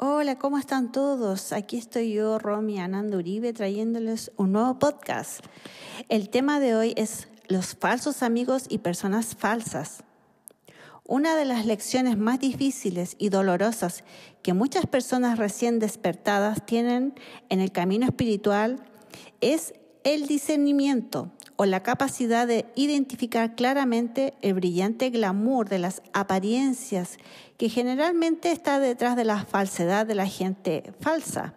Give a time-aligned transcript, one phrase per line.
[0.00, 1.52] Hola, ¿cómo están todos?
[1.52, 5.44] Aquí estoy yo, Romy Ananda Uribe, trayéndoles un nuevo podcast.
[6.08, 10.04] El tema de hoy es los falsos amigos y personas falsas.
[11.02, 14.04] Una de las lecciones más difíciles y dolorosas
[14.44, 17.14] que muchas personas recién despertadas tienen
[17.48, 18.76] en el camino espiritual
[19.40, 19.74] es
[20.14, 27.18] el discernimiento o la capacidad de identificar claramente el brillante glamour de las apariencias
[27.58, 31.52] que generalmente está detrás de la falsedad de la gente falsa.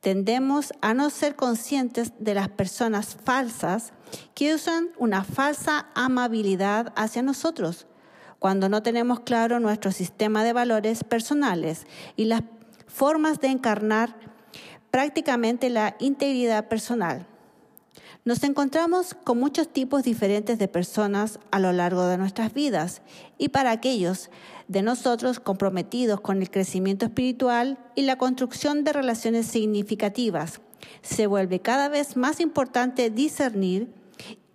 [0.00, 3.92] Tendemos a no ser conscientes de las personas falsas
[4.34, 7.88] que usan una falsa amabilidad hacia nosotros
[8.38, 12.42] cuando no tenemos claro nuestro sistema de valores personales y las
[12.86, 14.14] formas de encarnar
[14.92, 17.26] prácticamente la integridad personal.
[18.24, 23.02] Nos encontramos con muchos tipos diferentes de personas a lo largo de nuestras vidas
[23.36, 24.30] y para aquellos
[24.66, 30.62] de nosotros comprometidos con el crecimiento espiritual y la construcción de relaciones significativas,
[31.02, 33.92] se vuelve cada vez más importante discernir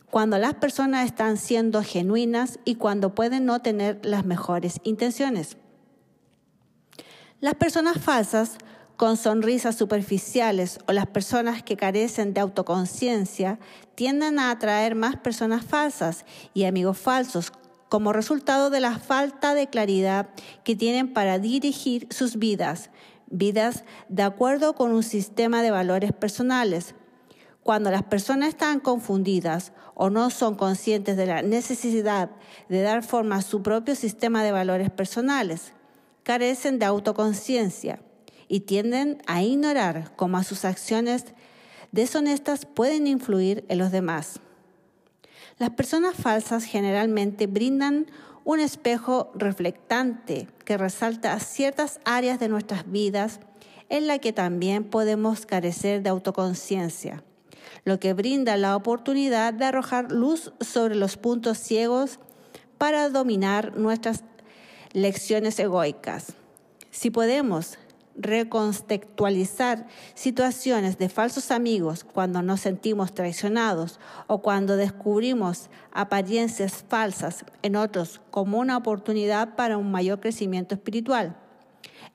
[0.09, 5.57] cuando las personas están siendo genuinas y cuando pueden no tener las mejores intenciones.
[7.39, 8.57] Las personas falsas
[8.99, 13.57] con sonrisas superficiales o las personas que carecen de autoconciencia
[13.95, 17.53] tienden a atraer más personas falsas y amigos falsos
[17.87, 20.27] como resultado de la falta de claridad
[20.65, 22.89] que tienen para dirigir sus vidas,
[23.27, 26.93] vidas de acuerdo con un sistema de valores personales.
[27.63, 32.31] Cuando las personas están confundidas o no son conscientes de la necesidad
[32.67, 35.71] de dar forma a su propio sistema de valores personales,
[36.23, 38.01] carecen de autoconciencia
[38.49, 41.23] y tienden a ignorar cómo sus acciones
[41.93, 44.41] deshonestas pueden influir en los demás.
[45.57, 48.07] Las personas falsas generalmente brindan
[48.43, 53.39] un espejo reflectante que resalta ciertas áreas de nuestras vidas
[53.89, 57.23] en la que también podemos carecer de autoconciencia,
[57.83, 62.19] lo que brinda la oportunidad de arrojar luz sobre los puntos ciegos
[62.77, 64.23] para dominar nuestras
[64.93, 66.33] lecciones egoicas.
[66.91, 67.77] Si podemos
[68.19, 77.77] recontextualizar situaciones de falsos amigos cuando nos sentimos traicionados o cuando descubrimos apariencias falsas en
[77.77, 81.37] otros como una oportunidad para un mayor crecimiento espiritual.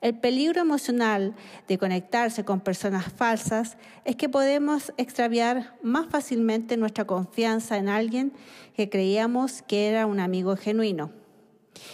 [0.03, 1.35] El peligro emocional
[1.67, 8.35] de conectarse con personas falsas es que podemos extraviar más fácilmente nuestra confianza en alguien
[8.77, 11.11] que creíamos que era un amigo genuino.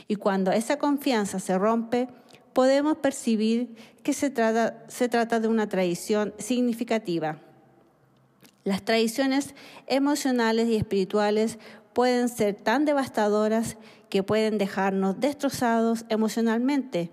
[0.09, 2.09] Y cuando esa confianza se rompe,
[2.53, 7.39] podemos percibir que se trata, se trata de una traición significativa.
[8.65, 9.55] Las traiciones
[9.87, 11.59] emocionales y espirituales
[11.93, 13.77] pueden ser tan devastadoras
[14.09, 17.11] que pueden dejarnos destrozados emocionalmente.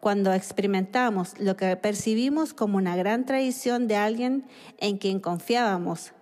[0.00, 4.46] Cuando experimentamos lo que percibimos como una gran traición de alguien
[4.78, 6.12] en quien confiábamos.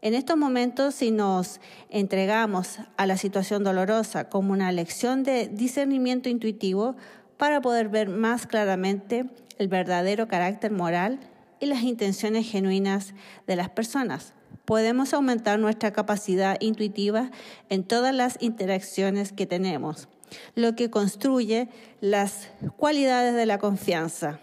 [0.00, 6.28] En estos momentos, si nos entregamos a la situación dolorosa como una lección de discernimiento
[6.28, 6.94] intuitivo,
[7.36, 9.26] para poder ver más claramente
[9.58, 11.20] el verdadero carácter moral
[11.60, 13.14] y las intenciones genuinas
[13.46, 14.34] de las personas.
[14.64, 17.30] Podemos aumentar nuestra capacidad intuitiva
[17.68, 20.08] en todas las interacciones que tenemos,
[20.54, 21.68] lo que construye
[22.00, 24.40] las cualidades de la confianza.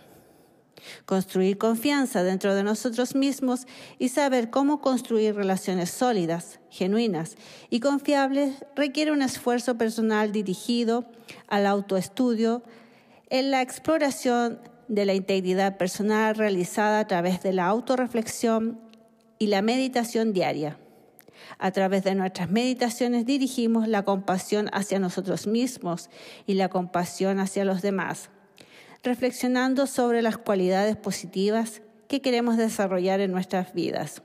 [1.05, 3.67] Construir confianza dentro de nosotros mismos
[3.99, 7.35] y saber cómo construir relaciones sólidas, genuinas
[7.69, 11.05] y confiables requiere un esfuerzo personal dirigido
[11.47, 12.63] al autoestudio,
[13.33, 18.79] en la exploración de la integridad personal realizada a través de la autorreflexión
[19.39, 20.77] y la meditación diaria.
[21.57, 26.11] A través de nuestras meditaciones dirigimos la compasión hacia nosotros mismos
[26.45, 28.29] y la compasión hacia los demás,
[29.01, 34.21] reflexionando sobre las cualidades positivas que queremos desarrollar en nuestras vidas.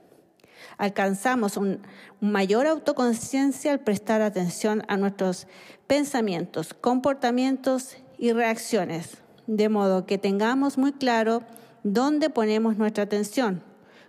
[0.77, 1.79] Alcanzamos una
[2.19, 5.47] mayor autoconciencia al prestar atención a nuestros
[5.87, 11.41] pensamientos, comportamientos y reacciones, de modo que tengamos muy claro
[11.83, 13.63] dónde ponemos nuestra atención.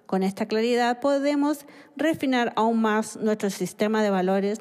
[0.06, 1.66] Con esta claridad podemos
[1.96, 4.58] refinar aún más nuestro sistema de valores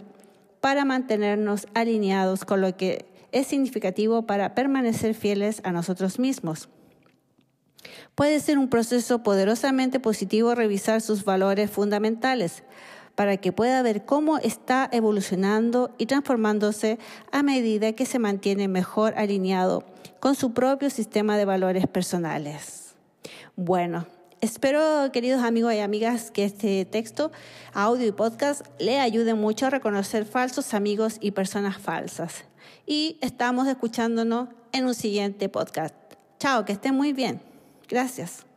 [0.62, 6.70] para mantenernos alineados con lo que es significativo para permanecer fieles a nosotros mismos.
[8.14, 12.64] Puede ser un proceso poderosamente positivo revisar sus valores fundamentales,
[13.20, 17.00] para que pueda ver cómo está evolucionando y transformándose
[17.34, 19.84] a medida que se mantiene mejor alineado
[20.22, 22.96] con su propio sistema de valores personales.
[23.58, 24.08] Bueno,
[24.40, 27.34] espero, queridos amigos y amigas, que este texto,
[27.74, 32.46] audio y podcast le ayude mucho a reconocer falsos amigos y personas falsas.
[32.86, 35.94] Y estamos escuchándonos en un siguiente podcast.
[36.40, 37.42] Chao, que estén muy bien.
[37.90, 38.49] Gracias.